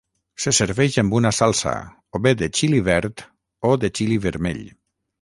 Se 0.45 0.53
serveix 0.59 0.97
amb 1.01 1.17
una 1.19 1.33
salsa, 1.41 1.75
o 2.15 2.23
bé 2.29 2.35
de 2.41 2.51
"xili 2.61 2.83
verd" 2.91 3.27
o 3.73 3.79
de 3.85 3.95
"xili 4.01 4.23
vermell". 4.29 4.69